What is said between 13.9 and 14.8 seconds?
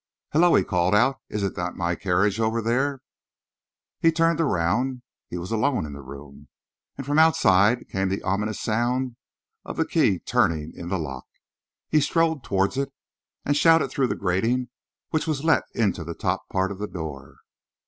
the grating